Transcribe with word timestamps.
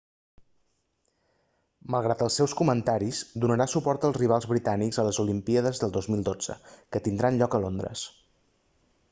malgrat 1.95 2.23
els 2.27 2.37
seus 2.41 2.55
comentaris 2.61 3.19
donarà 3.43 3.69
suport 3.75 4.09
als 4.09 4.17
rivals 4.23 4.49
britànics 4.55 5.01
a 5.03 5.07
les 5.09 5.21
olimpíades 5.27 5.85
del 5.85 5.95
2012 6.01 6.59
que 6.97 7.05
tindran 7.09 7.41
lloc 7.43 7.61
a 7.61 7.63
londres 7.69 8.09